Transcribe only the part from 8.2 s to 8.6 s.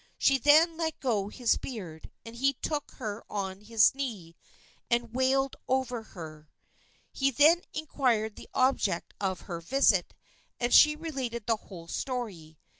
the